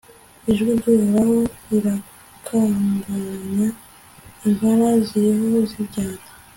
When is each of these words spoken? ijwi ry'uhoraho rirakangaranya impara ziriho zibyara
ijwi 0.51 0.71
ry'uhoraho 0.79 1.37
rirakangaranya 1.69 3.67
impara 4.47 4.87
ziriho 5.07 5.59
zibyara 5.69 6.23